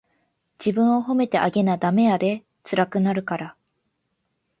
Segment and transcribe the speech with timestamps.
[0.57, 3.55] 自分を褒めてあげなダメやで、つらくなるから。